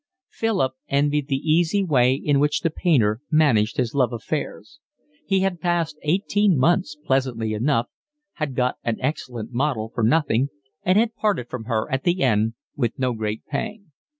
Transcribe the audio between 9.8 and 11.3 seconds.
for nothing, and had